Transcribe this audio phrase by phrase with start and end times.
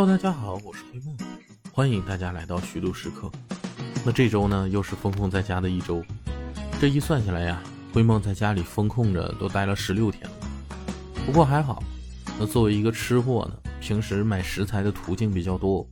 [0.00, 1.14] Hello，大家好，我是灰梦，
[1.70, 3.30] 欢迎大家来到虚度时刻。
[4.02, 6.02] 那这周呢，又是封控在家的一周。
[6.80, 7.62] 这一算下来呀，
[7.92, 10.30] 灰梦在家里封控着都待了十六天了。
[11.26, 11.82] 不过还好，
[12.38, 15.86] 那作为一个吃货呢，平时买食材的途径比较多。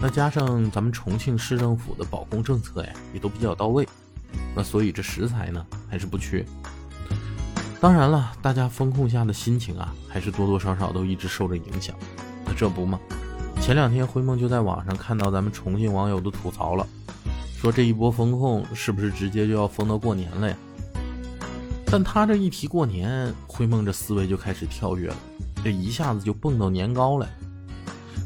[0.00, 3.88] 那加上咱们重庆市政府的保供政策呀，也都比较到位。
[4.56, 6.44] 那所以这食材呢，还是不缺。
[7.80, 11.94] 当然了，大家风控下的心情啊，还是多多少少都一直受着影响。
[12.44, 12.98] 那这不嘛，
[13.60, 16.84] 前两天灰梦就在网上看到咱们重庆网友的吐槽了，
[17.56, 20.56] 说这一波风控是不是直接就要封到过年了呀？
[21.86, 25.16] 但他这一提过年，灰梦这思维就开始跳跃了，
[25.62, 27.28] 这一下子就蹦到年糕了。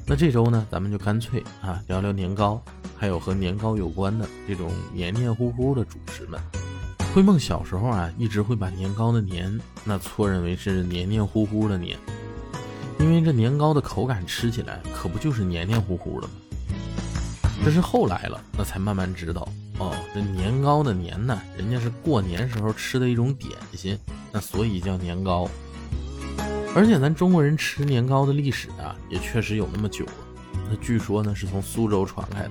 [0.06, 2.62] 那这周呢，咱们就干脆啊聊聊年糕，
[2.96, 6.40] 还有和年糕有关的这种黏黏糊糊的主食们。
[7.14, 11.98] 灰梦小时候啊，一直会把年糕的黏那错认为是黏黏糊糊的黏，
[13.04, 16.32] 因为这年糕的口感吃起来可不就是黏黏糊糊的吗？
[17.62, 19.46] 这是后来了，那才慢慢知道
[19.78, 23.98] 哦，这年糕的年呢，人家是过年时候吃的一种点心，
[24.32, 25.46] 那所以叫年糕。
[26.74, 30.12] 而且咱中国人吃年糕的历史啊，也确实有那么久了。
[30.70, 32.50] 那据说呢，是从苏州传来的。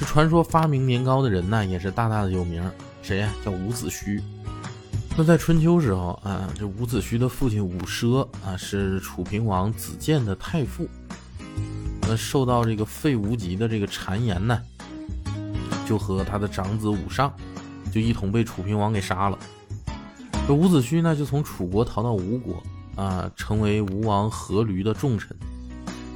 [0.00, 2.68] 这传说发明年糕的人呢，也是大大的有名。
[3.00, 3.32] 谁呀？
[3.44, 4.20] 叫伍子胥。
[5.20, 10.88] 那在春秋时候啊，这伍子胥的父亲伍奢啊，是楚平王子建的太傅。
[12.08, 14.58] 那受到这个废无极的这个谗言呢，
[15.86, 17.30] 就和他的长子伍尚，
[17.92, 19.38] 就一同被楚平王给杀了。
[20.48, 22.62] 这伍子胥呢，就从楚国逃到吴国
[22.96, 25.36] 啊，成为吴王阖闾的重臣，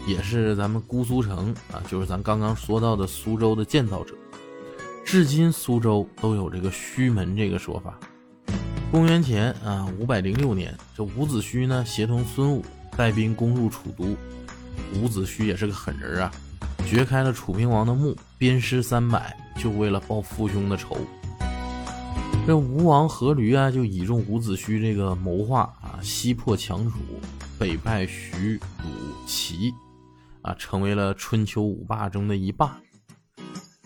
[0.07, 4.15] 也是咱们姑苏城啊，就是咱刚刚说到的苏州的建造者。
[5.05, 8.01] 至今苏州都有这个胥门这个说法。
[8.95, 12.65] 公元前啊五百零六年，这伍子胥呢协同孙武
[12.97, 14.17] 带兵攻入楚都。
[14.95, 16.31] 伍子胥也是个狠人啊，
[16.87, 20.97] 掘开了楚平王的墓，鞭尸三百，就为了报父兄的仇。
[22.47, 27.01] 这吴王阖闾啊，就倚重伍子胥这个谋划啊，西破强楚，
[27.59, 28.89] 北败徐、鲁、
[29.27, 29.75] 齐，
[30.43, 32.79] 啊，成为了春秋五霸中的一霸。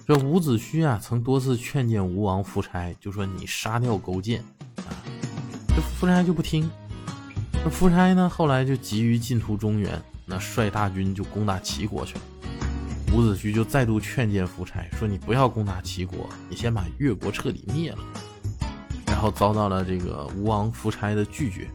[0.06, 4.44] 这伍子胥啊，曾多次劝谏吴王夫差，就说你杀掉勾践，
[5.78, 6.68] 这夫差就不听。
[7.52, 12.20] 那夫差呢，后来就急于进图中原，那率大军就攻打齐国去了。
[13.12, 17.98] 伍子胥就再度劝谏夫差，说你不要攻打齐国，你先把越国彻底灭了。
[19.06, 21.68] 然后遭到了这个吴王夫差的拒绝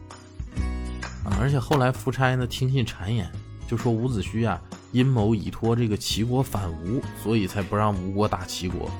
[1.24, 3.26] 啊，而且后来夫差呢听信谗言，
[3.66, 4.60] 就说伍子胥啊。
[4.92, 8.90] 阴谋以托这个齐国反吴，所以才不让吴国打齐国。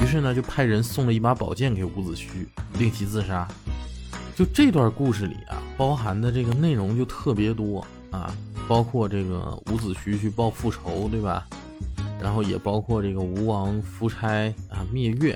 [0.00, 2.46] 于是呢，就派人送了一把宝剑给伍子胥，
[2.78, 3.48] 令其自杀。
[4.34, 8.34] 就这段故事里啊，包含的这个内容就特别多啊，
[8.66, 11.46] 包括这个伍子胥去报复仇，对吧？
[12.20, 15.32] 然后也包括这个吴王夫差啊灭越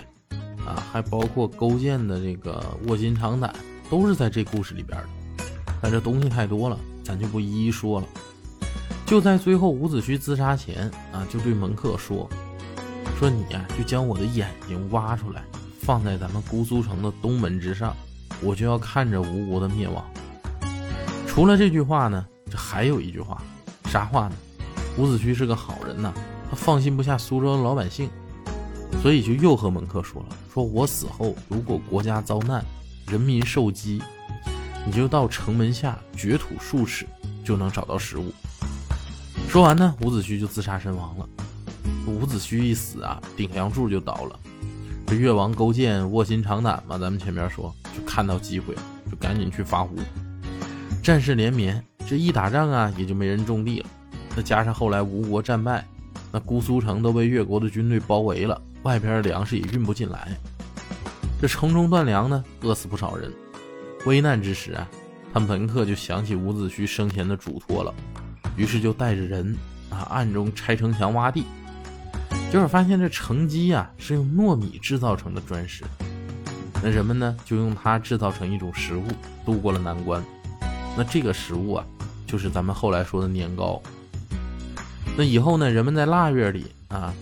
[0.65, 3.55] 啊，还包括勾践的这个卧薪尝胆，
[3.91, 5.45] 都是在这故事里边的。
[5.83, 8.07] 但这东西太多了，咱就不一一说了。
[9.05, 12.29] 就在最后，伍子胥自杀前啊，就对门客说
[13.19, 15.45] ：“说你呀，就将我的眼睛挖出来，
[15.81, 17.95] 放在咱们姑苏城的东门之上，
[18.43, 20.05] 我就要看着吴国的灭亡。”
[21.27, 23.43] 除了这句话呢，这还有一句话，
[23.87, 24.35] 啥话呢？
[24.99, 26.13] 伍子胥是个好人呐，
[26.51, 28.09] 他放心不下苏州的老百姓，
[29.03, 32.65] 所以就又和门客说了：“说我死后，如果国家遭难，
[33.07, 34.03] 人民受饥，
[34.87, 37.07] 你就到城门下掘土数尺，
[37.45, 38.33] 就能找到食物。”
[39.51, 41.29] 说完呢，伍子胥就自杀身亡了。
[42.07, 44.39] 伍子胥一死啊，顶梁柱就倒了。
[45.07, 48.75] 这越王勾践卧薪尝胆嘛，咱们前面说，就看到机会，
[49.11, 49.97] 就赶紧去伐吴。
[51.03, 53.87] 战事连绵，这一打仗啊，也就没人种地了。
[54.37, 55.85] 再加上后来吴国战败，
[56.31, 60.29] 那姑苏城都被越国的军队包围了，外边粮食也运不进来。
[61.41, 63.33] 这城中断粮呢，饿死不少人。
[64.05, 64.87] 危难之时啊，
[65.33, 67.95] 他门客就想起伍子胥生前的嘱托了。
[68.57, 69.57] 于是就带着人
[69.91, 71.45] 啊，暗中拆城墙挖地，
[72.51, 75.85] 结果发现这城基啊是用糯米制造成的砖石，
[76.83, 79.05] 那人们呢就用它制造成一种食物，
[79.45, 80.23] 度过了难关。
[80.97, 81.87] 那这个食物啊，
[82.27, 83.83] 就是咱们后来说的年糕。
[85.17, 87.13] 那以后呢，人们在腊月里啊，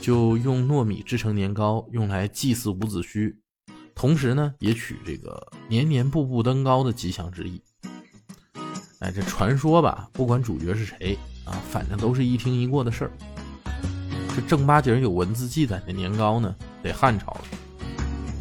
[0.00, 3.34] 就用糯米制成年糕，用来祭祀伍子胥，
[3.94, 7.62] 同时呢，也取这个年年步步登高的吉祥之意。
[9.00, 13.12] 哎，这传说吧，不管主角是谁啊，反正都是一听一过的事儿。
[14.34, 17.44] 这正八经有文字记载的年糕呢，得汉朝了。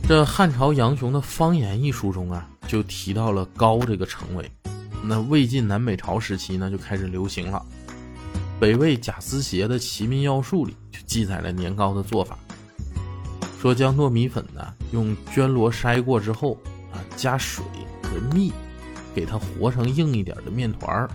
[0.07, 4.51] 这汉朝杨雄的《方言》一书中啊，就提到了“糕”这个称谓。
[5.03, 7.65] 那魏晋南北朝时期呢，就开始流行了。
[8.59, 12.37] 北魏贾思勰的《齐民要术》里就记载了年糕的做法，
[13.59, 14.61] 说将糯米粉呢
[14.91, 16.55] 用绢罗筛过之后
[16.93, 17.65] 啊，加水
[18.03, 18.53] 和蜜，
[19.15, 21.09] 给它和成硬一点的面团儿，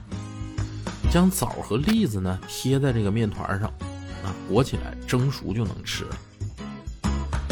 [1.12, 3.68] 将枣和栗子呢贴在这个面团上，
[4.24, 6.16] 啊，裹起来蒸熟就能吃了。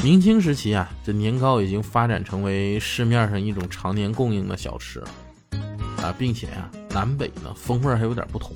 [0.03, 5.09] 明清时期啊，这年糕已经发展成为市面上一种常年供应的小吃了，
[6.03, 8.53] 啊，并且呀，南北呢风味还有点不同。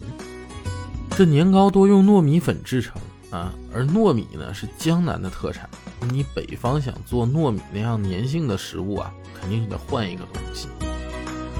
[1.10, 5.68] 这年糕多用糯米粉制成啊，而糯米呢是江南的特产，
[6.12, 10.68] 你北方想做糯米那样粘性的食物啊，肯定得换一个东西。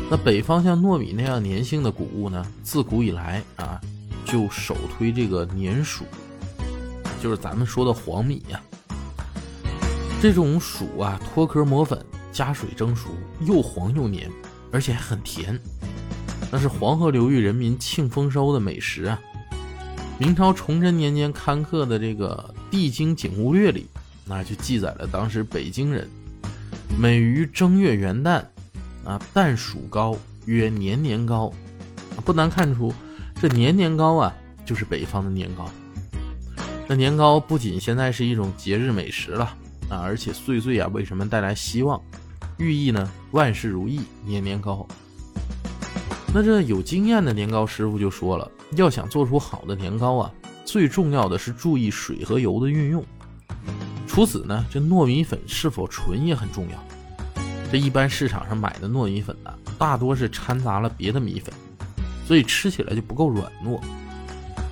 [0.09, 3.81] 那北方像糯米那样粘性的谷物呢，自古以来啊，
[4.25, 6.03] 就首推这个粘黍，
[7.21, 8.63] 就是咱们说的黄米呀。
[10.23, 13.09] 这种薯啊，脱壳磨粉，加水蒸熟，
[13.41, 14.31] 又黄又黏，
[14.71, 15.59] 而且还很甜，
[16.49, 19.21] 那是黄河流域人民庆丰收的美食啊。
[20.19, 23.89] 明朝崇祯年间刊刻的这个《地经景物略》里，
[24.25, 26.09] 那就记载了当时北京人
[26.97, 28.45] 每于正月元旦，
[29.05, 31.53] 啊，旦黍糕曰年年糕，
[32.25, 32.95] 不难看出，
[33.41, 34.33] 这年年糕啊，
[34.65, 35.69] 就是北方的年糕。
[36.87, 39.57] 那年糕不仅现在是一种节日美食了。
[39.93, 42.01] 啊，而且岁岁啊，为什么带来希望？
[42.57, 43.11] 寓意呢？
[43.33, 44.87] 万事如意，年年高。
[46.35, 50.33] 那这有经验的年糕师傅就说了，要想做出好的年糕啊，
[50.65, 53.05] 最重要的是注意水和油的运用。
[54.07, 57.43] 除此呢，这糯米粉是否纯也很重要。
[57.71, 61.53] 这一般市场上买的糯米粉呢，大多是掺杂了别的米粉，
[62.27, 63.79] 所以吃起来就不够软糯。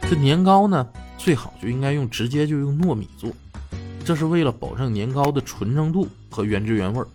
[0.08, 0.86] 这年糕呢，
[1.18, 3.30] 最好就应该用直接就用糯米做。
[4.10, 7.06] 这是为了保证年糕的纯正度和原汁原味儿。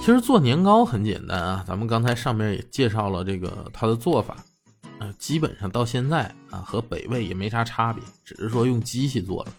[0.00, 4.36] 其实做年糕很简单啊，咱们刚才上面也介绍了这个它的做法，
[4.98, 9.52] 呃，基本上到现在啊和北魏也没啥差别，只是说用机器做了。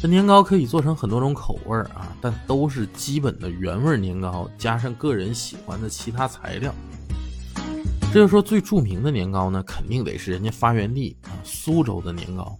[0.00, 6.74] 这年糕可以做成很多种口味儿啊，但都是基本的原味年糕，加上个人喜欢的其他材料。
[8.10, 12.58] 这就说最著名的年糕呢，肯定得是人家发源地啊苏州的年糕。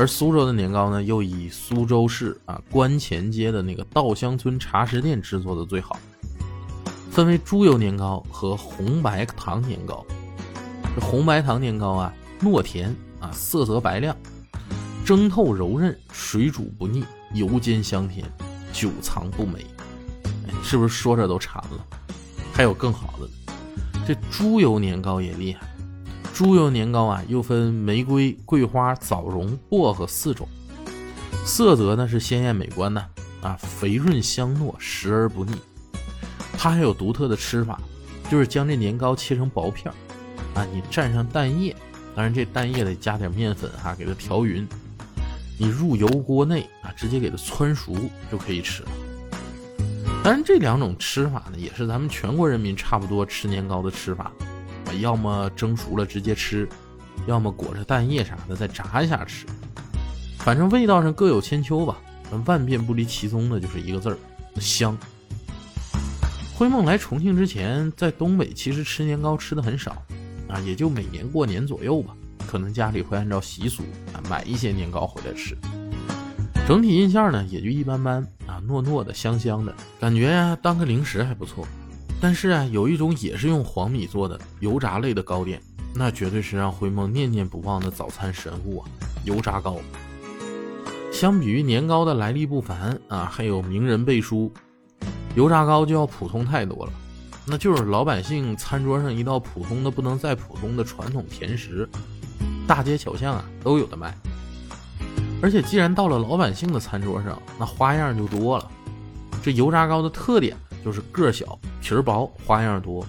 [0.00, 5.98] 而苏州的年糕呢，又以苏州市啊观前街的那个稻香村茶食店制作的最好。
[7.10, 10.02] 分为猪油年糕和红白糖年糕。
[10.96, 14.16] 这红白糖年糕啊，糯甜啊，色泽白亮，
[15.04, 17.04] 蒸透柔韧，水煮不腻，
[17.34, 18.26] 油煎香甜，
[18.72, 19.66] 久藏不霉。
[20.62, 21.86] 是不是说着都馋了？
[22.54, 23.28] 还有更好的，
[24.08, 25.69] 这猪油年糕也厉害。
[26.40, 30.48] 猪油年糕啊，又分玫瑰、桂花、枣蓉、薄荷四种，
[31.44, 33.06] 色泽呢是鲜艳美观的
[33.42, 35.54] 啊，肥润香糯，食而不腻。
[36.56, 37.78] 它还有独特的吃法，
[38.30, 39.94] 就是将这年糕切成薄片儿
[40.58, 41.76] 啊，你蘸上蛋液，
[42.16, 44.66] 当然这蛋液得加点面粉哈，给它调匀，
[45.58, 47.94] 你入油锅内啊，直接给它汆熟
[48.32, 48.88] 就可以吃了。
[50.24, 54.32] 当然这两种吃法呢，也是咱们全国人民差不多吃年糕的吃法。
[54.94, 56.68] 要么蒸熟了直接吃，
[57.26, 59.46] 要么裹着蛋液啥的再炸一下吃，
[60.38, 61.98] 反正味道上各有千秋吧。
[62.46, 64.16] 万变不离其宗的就是一个字儿，
[64.60, 64.96] 香。
[66.54, 70.00] 灰梦来重庆之前，在东北其实吃年糕吃的很少
[70.48, 72.14] 啊，也就每年过年左右吧，
[72.46, 73.82] 可能家里会按照习俗
[74.12, 75.56] 啊买一些年糕回来吃。
[76.68, 81.66] 整体印象呢也就一般般啊，糯糯的，香香的，感觉呀当个零食还不错。
[82.20, 85.58] 但是啊，有一种也是用黄米做的油炸类的糕点，
[85.94, 88.88] 那绝对是让灰梦念念不忘的早餐神物啊！
[89.24, 89.78] 油炸糕。
[91.10, 94.52] 相比于年糕的来历不凡啊，还有名人背书，
[95.34, 96.92] 油炸糕就要普通太多了。
[97.46, 101.88] 那就是老百姓餐桌上一道普通的不能再普通的传统甜食，
[102.66, 104.14] 大街小巷啊都有的卖。
[105.42, 108.70] 而且既然到了老百姓的餐桌上，那花样就多了。
[109.42, 110.54] 这油炸糕的特点。
[110.84, 113.06] 就是个小、皮儿薄、花样多。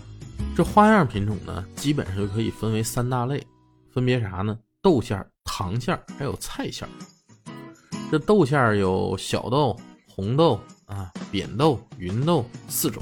[0.56, 3.46] 这花样品种呢，基本上就可以分为三大类，
[3.94, 4.58] 分别啥呢？
[4.82, 6.92] 豆馅儿、糖馅儿，还有菜馅儿。
[8.12, 13.02] 这豆馅儿有小豆、红豆啊、扁豆、芸豆四种。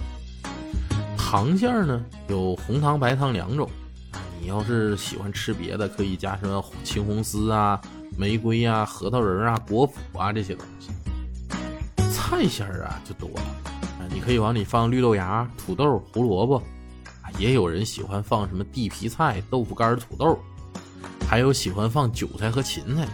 [1.17, 3.69] 糖馅儿呢，有红糖、白糖两种。
[4.41, 7.79] 你要是喜欢吃别的，可以加什么青红丝啊、
[8.17, 10.91] 玫瑰啊、核桃仁啊、果脯啊这些东西。
[12.11, 13.41] 菜馅儿啊，就多了。
[14.11, 16.61] 你可以往里放绿豆芽、土豆、胡萝卜，
[17.37, 20.37] 也有人喜欢放什么地皮菜、豆腐干、土豆，
[21.27, 23.07] 还有喜欢放韭菜和芹菜。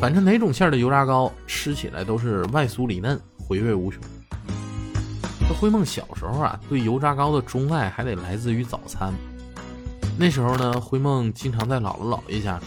[0.00, 4.00] 反正哪种馅的油炸糕吃起来都是外酥里嫩，回味无穷。
[5.48, 9.12] 这灰梦小时候啊，对油炸糕的钟爱还得来自于早餐。
[10.16, 12.66] 那时候呢，灰梦经常在姥姥姥爷家住，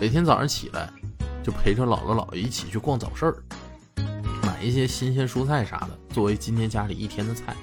[0.00, 0.88] 每天早上起来
[1.42, 3.36] 就陪着姥姥姥爷一起去逛早市儿，
[4.64, 7.54] 一些新鲜蔬菜啥的，作为今天家里一天的菜。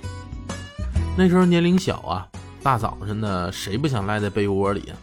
[1.17, 2.27] 那时候年龄小啊，
[2.62, 4.96] 大早晨的谁不想赖在被窝里呀？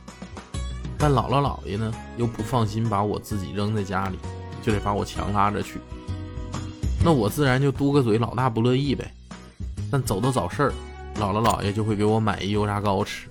[0.97, 4.19] 但姥姥姥爷呢，又不放心把我自己扔在家里，
[4.63, 5.81] 就得把我强拉着去。
[7.05, 9.13] 那我自然就嘟个嘴，老大不乐意呗。
[9.91, 10.73] 但走到早市儿，
[11.17, 13.29] 姥姥姥爷就会给我买一油炸糕吃，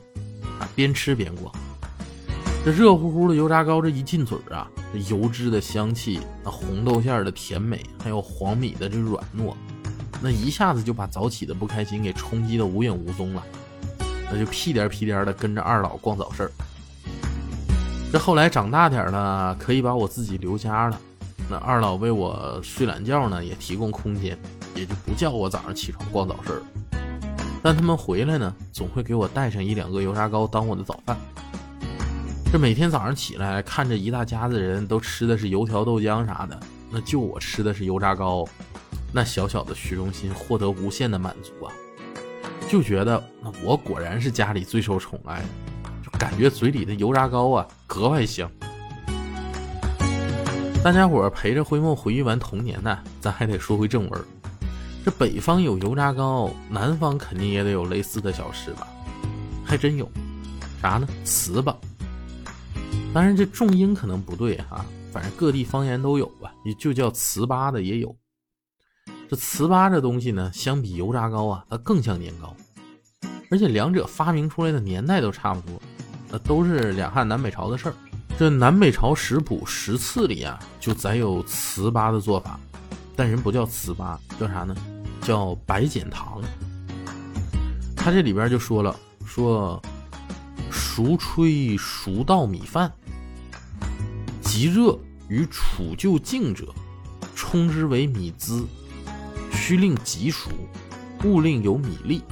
[0.59, 1.53] 啊，边吃边逛。
[2.65, 4.67] 这热乎乎的油炸糕，这一进嘴啊，
[5.09, 9.53] 油脂的香气，那红豆馅的甜美，还有黄米的这软糯。
[10.21, 13.43] 那一下子就把早起的不开心给冲击的无影无踪了，
[14.31, 16.51] 那就屁颠屁颠的跟着二老逛早市
[18.11, 20.99] 这后来长大点了，可以把我自己留家了。
[21.49, 24.37] 那二老为我睡懒觉呢，也提供空间，
[24.73, 26.61] 也就不叫我早上起床逛早市
[27.61, 31.17] 但他们回来呢，总会给我带上一两个油炸糕当我的早饭。
[32.49, 36.57] 这每天早上起来，看着一大家子人都吃的是油条豆浆啥的，
[36.89, 38.47] 那就我吃的是油炸糕。
[39.11, 41.71] 那小小的虚荣心获得无限的满足啊，
[42.69, 45.43] 就觉得那我果然是家里最受宠爱，
[46.01, 48.49] 就感觉嘴里的油炸糕啊格外香。
[50.81, 54.25] 大家伙陪着灰梦回忆完童年呢，咱还得说回正文。
[55.03, 58.87] 这北方有油炸糕，南方肯定也得有类似的小吃吧？
[59.65, 60.09] 还真有，
[60.81, 61.07] 啥呢？
[61.25, 61.75] 糍粑。
[63.17, 68.15] 当然这重音可能不对哈，反正各地方言都有吧，也就叫糍粑的也有。
[69.27, 72.55] 这糍粑这东西呢，相比油炸糕啊，它更像年糕，
[73.49, 75.81] 而且两者发明出来的年代都差不多，
[76.29, 77.95] 那都是两汉南北朝的事儿。
[78.37, 82.59] 这南北朝食谱十次里啊，就载有糍粑的做法，
[83.15, 84.75] 但人不叫糍粑，叫啥呢？
[85.23, 86.39] 叫白碱糖。
[87.95, 88.95] 他这里边就说了，
[89.25, 89.81] 说
[90.69, 92.93] 熟炊熟稻米饭，
[94.57, 94.97] 极热
[95.27, 96.73] 与储就净者，
[97.35, 98.65] 冲之为米滋。
[99.51, 100.49] 须令极熟，
[101.23, 102.23] 勿令有米粒。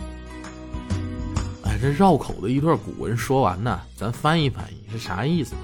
[1.66, 5.62] 哎，这绕口的一段古文说完呢，咱翻译翻译是啥意思呢？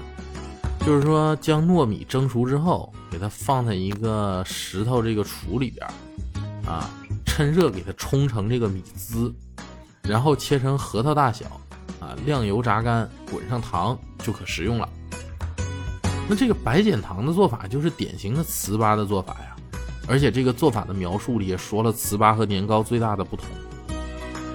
[0.86, 5.84] 就是说，将糯米蒸熟之后，给它放在一个石头这个杵里边，
[6.64, 6.88] 啊，
[7.26, 9.34] 趁热给它冲成这个米滋，
[10.02, 11.60] 然后切成核桃大小，
[11.98, 14.88] 啊，晾油炸干，滚上糖就可食用了。
[16.28, 19.56] 那这个白碱糖的做法就是典型的糍粑的做法呀。
[20.08, 23.46] 而且这个做法的描述里也说了糍粑和年糕最大的不同。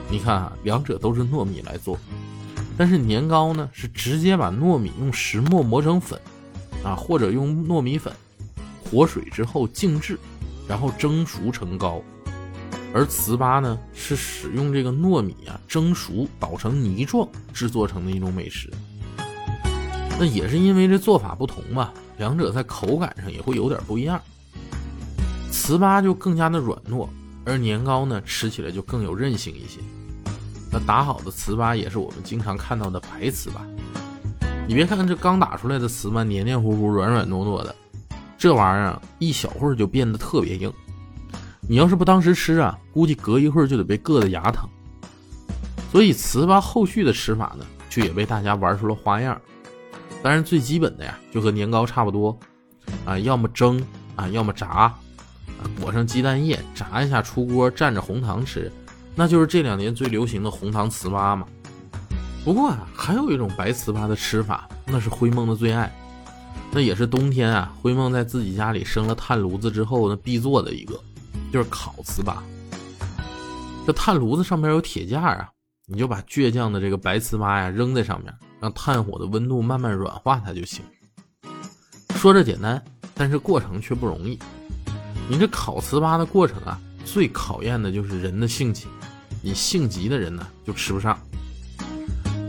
[0.09, 1.97] 你看啊，两者都是糯米来做，
[2.77, 6.19] 但是年糕呢是直接把糯米用石磨磨成粉，
[6.83, 8.13] 啊，或者用糯米粉
[8.83, 10.19] 和水之后静置，
[10.67, 12.01] 然后蒸熟成糕。
[12.93, 18.71] 而糍粑呢是使用这个糯米啊蒸熟捣成泥状制作成的一种美食。
[20.19, 24.19] 那也是因为这做法不同嘛，两者在口感上也会有点不一样。
[25.51, 27.07] 糍粑就更加的软糯，
[27.45, 29.79] 而年糕呢，吃起来就更有韧性一些。
[30.71, 33.61] 那打好的糍粑也是我们经常看到的白糍粑。
[34.67, 37.75] 你别看这刚打出来的糍粑黏黏糊糊、软软糯糯的，
[38.37, 40.73] 这玩意儿一小会儿就变得特别硬。
[41.69, 44.67] 你要是不当时吃啊，估计隔一会儿就得被硌得牙疼。
[45.91, 49.39] 所以糍粑后续的吃法呢，就也被大家玩出了花样。
[50.23, 52.37] 当然最基本的呀，就和年糕差不多
[53.05, 53.81] 啊，要么蒸
[54.15, 54.93] 啊，要么炸。
[55.81, 58.71] 裹上鸡蛋液，炸一下出锅，蘸着红糖吃，
[59.15, 61.47] 那就是这两年最流行的红糖糍粑嘛。
[62.45, 65.91] 不过啊，还有一种白糍粑的吃法，那是灰梦的最爱，
[66.71, 70.99] 那也是冬天啊，灰梦在自己家里生了炭炉子之后，那必做的一个，
[71.51, 72.35] 就是烤糍粑。
[73.85, 75.49] 这炭炉子上面有铁架啊，
[75.87, 80.83] 你就把倔强的这个白糍粑呀扔在上面，让炭火的温度慢慢软化它就行。
[82.15, 82.83] 说着简单，
[83.13, 84.39] 但是过程却不容易。
[85.29, 88.89] 你这烤糍粑的过程啊，最考验的就是人的性情。
[89.41, 91.17] 你性急的人呢，就吃不上。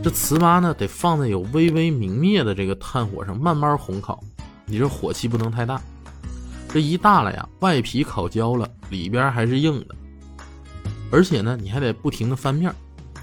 [0.03, 4.23] 这糍粑呢，得放在有微微明灭的这个炭火上慢慢烘烤。
[4.65, 5.81] 你这火气不能太大，
[6.69, 9.95] 这一大了呀，外皮烤焦了，里边还是硬的。
[11.11, 12.73] 而且呢，你还得不停的翻面，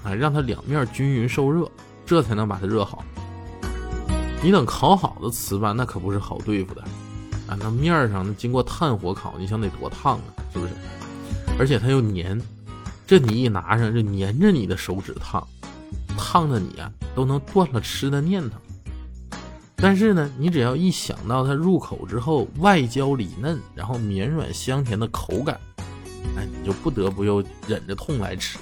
[0.03, 1.69] 啊，让它两面均匀受热，
[2.07, 3.03] 这才能把它热好。
[4.41, 6.81] 你等烤好的糍粑，那可不是好对付的。
[7.47, 10.23] 啊，那面上那经过炭火烤，你想得多烫啊，
[10.53, 10.71] 是不是？
[11.59, 12.41] 而且它又粘，
[13.05, 15.45] 这你一拿上就粘着你的手指烫，
[16.17, 18.57] 烫的你啊都能断了吃的念头。
[19.75, 25.59] 但是呢，你只要一想到它入口之后外焦里嫩，然后绵软香甜的口感，
[26.37, 28.57] 哎，你就不得不又忍着痛来吃。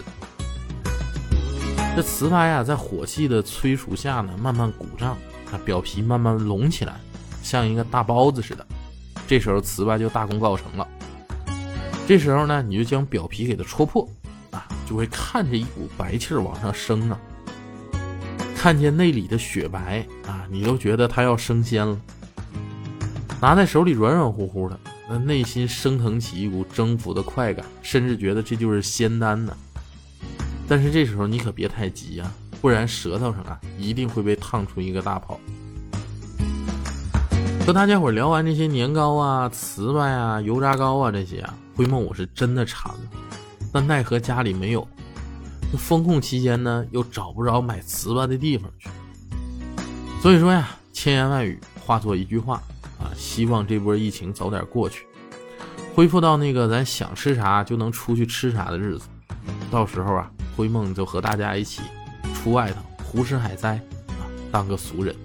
[1.95, 5.11] 这糍粑呀，在火气的催熟下呢，慢慢鼓胀，
[5.49, 6.99] 啊，表皮慢慢隆起来，
[7.41, 8.67] 像一个大包子似的。
[9.25, 10.85] 这时候糍粑就大功告成了。
[12.05, 14.05] 这时候呢，你就将表皮给它戳破，
[14.51, 17.17] 啊，就会看着一股白气儿往上升啊。
[18.57, 21.97] 看见内里的雪白啊，你都觉得它要升仙了。
[23.39, 24.77] 拿在手里软软乎乎的，
[25.09, 29.55] 那内心升腾起一股征服的快感，甚至觉得这就是仙丹呢。
[30.67, 32.31] 但是这时候你可别太急呀，
[32.61, 35.39] 不然舌头上啊一定会被烫出一个大泡。
[37.65, 42.99] 和大家伙聊完这些年糕啊、糍粑啊、油炸糕啊这些啊，灰梦我是真的馋了，
[43.73, 44.87] 但奈何家里没有。
[45.71, 48.87] 那封控期间呢，又找不着买糍粑的地方去。
[50.21, 52.61] 所以说呀，千言万语化作一句话
[52.99, 55.07] 啊，希望这波疫情早点过去，
[55.95, 59.07] 恢复到那个咱想吃啥就能出去吃啥的日子。
[59.71, 61.81] 到时候啊，灰梦就和大家一起
[62.33, 63.79] 出外头胡吃海塞，
[64.51, 65.15] 当个俗人。